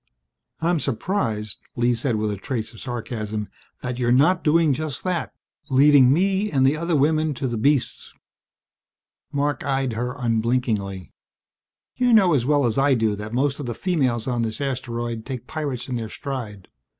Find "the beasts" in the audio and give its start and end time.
7.47-8.11